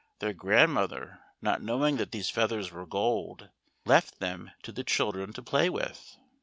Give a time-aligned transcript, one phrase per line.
[0.17, 3.49] Their grand mother, not knowing that these feathers were gold,
[3.85, 6.17] left them to the children to play with.